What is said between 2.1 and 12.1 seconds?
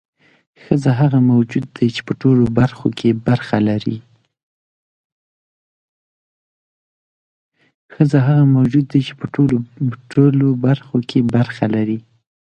ټولو برخو کې برخه لري.